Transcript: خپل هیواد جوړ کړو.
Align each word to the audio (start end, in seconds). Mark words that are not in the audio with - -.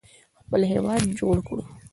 خپل 0.41 0.61
هیواد 0.73 1.01
جوړ 1.19 1.35
کړو. 1.47 1.63